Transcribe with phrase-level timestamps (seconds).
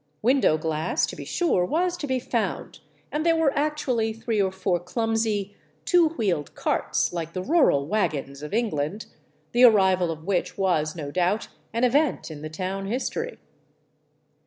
[0.23, 2.79] Window glass, to be sure, was to be found,
[3.11, 8.41] and there were actually three or four clumsy, two wheeled carts, like the rural wagons
[8.41, 9.05] of England,
[9.51, 13.37] the arrival of which was no doubt an event in the town history.